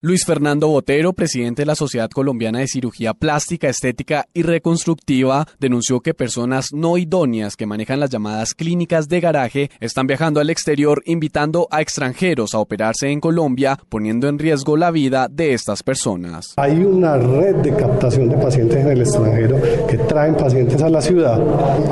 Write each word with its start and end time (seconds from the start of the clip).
Luis 0.00 0.24
Fernando 0.24 0.68
Botero, 0.68 1.12
presidente 1.12 1.62
de 1.62 1.66
la 1.66 1.74
Sociedad 1.74 2.08
Colombiana 2.08 2.60
de 2.60 2.68
Cirugía 2.68 3.14
Plástica, 3.14 3.68
Estética 3.68 4.26
y 4.32 4.42
Reconstructiva, 4.42 5.48
denunció 5.58 5.98
que 5.98 6.14
personas 6.14 6.68
no 6.72 6.98
idóneas 6.98 7.56
que 7.56 7.66
manejan 7.66 7.98
las 7.98 8.10
llamadas 8.10 8.54
clínicas 8.54 9.08
de 9.08 9.18
garaje 9.18 9.70
están 9.80 10.06
viajando 10.06 10.38
al 10.38 10.50
exterior 10.50 11.02
invitando 11.04 11.66
a 11.72 11.80
extranjeros 11.80 12.54
a 12.54 12.60
operarse 12.60 13.10
en 13.10 13.18
Colombia, 13.18 13.76
poniendo 13.88 14.28
en 14.28 14.38
riesgo 14.38 14.76
la 14.76 14.92
vida 14.92 15.26
de 15.28 15.52
estas 15.52 15.82
personas. 15.82 16.54
Hay 16.58 16.78
una 16.78 17.16
red 17.16 17.56
de 17.56 17.74
captación 17.74 18.28
de 18.28 18.36
pacientes 18.36 18.76
en 18.78 18.90
el 18.90 19.00
extranjero 19.00 19.60
que 19.88 19.98
traen 19.98 20.36
pacientes 20.36 20.80
a 20.80 20.90
la 20.90 21.00
ciudad 21.00 21.42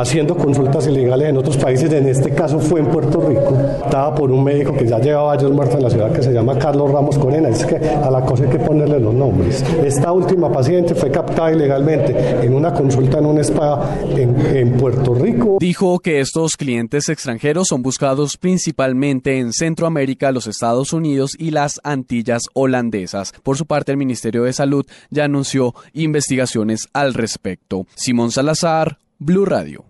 haciendo 0.00 0.38
consultas 0.38 0.86
ilegales 0.86 1.28
en 1.28 1.36
otros 1.36 1.58
países. 1.58 1.92
En 1.92 2.08
este 2.08 2.30
caso 2.30 2.60
fue 2.60 2.80
en 2.80 2.86
Puerto 2.86 3.20
Rico, 3.20 3.58
estaba 3.84 4.14
por 4.14 4.30
un 4.30 4.42
médico 4.42 4.72
que 4.72 4.86
ya 4.86 4.98
llevaba 4.98 5.34
varios 5.34 5.52
muertos 5.52 5.76
en 5.76 5.82
la 5.82 5.90
ciudad 5.90 6.10
que 6.14 6.22
se 6.22 6.32
llama 6.32 6.58
Carlos 6.58 6.90
Ramos 6.90 7.18
Corena. 7.18 7.50
Es 7.50 7.66
que 7.66 7.89
a 7.94 8.10
la 8.10 8.24
cosa 8.24 8.44
hay 8.44 8.50
que 8.50 8.58
ponerle 8.58 9.00
los 9.00 9.14
nombres. 9.14 9.62
Esta 9.84 10.12
última 10.12 10.50
paciente 10.52 10.94
fue 10.94 11.10
captada 11.10 11.52
ilegalmente 11.52 12.14
en 12.42 12.54
una 12.54 12.72
consulta 12.72 13.18
en 13.18 13.26
un 13.26 13.38
spa 13.38 13.98
en, 14.16 14.56
en 14.56 14.72
Puerto 14.76 15.14
Rico. 15.14 15.58
Dijo 15.60 15.98
que 15.98 16.20
estos 16.20 16.56
clientes 16.56 17.08
extranjeros 17.08 17.68
son 17.68 17.82
buscados 17.82 18.36
principalmente 18.36 19.38
en 19.38 19.52
Centroamérica, 19.52 20.32
los 20.32 20.46
Estados 20.46 20.92
Unidos 20.92 21.32
y 21.38 21.50
las 21.50 21.80
Antillas 21.84 22.42
holandesas. 22.54 23.32
Por 23.42 23.56
su 23.56 23.66
parte, 23.66 23.92
el 23.92 23.98
Ministerio 23.98 24.44
de 24.44 24.52
Salud 24.52 24.86
ya 25.10 25.24
anunció 25.24 25.74
investigaciones 25.92 26.88
al 26.92 27.14
respecto. 27.14 27.86
Simón 27.94 28.30
Salazar, 28.30 28.98
Blue 29.18 29.44
Radio. 29.44 29.89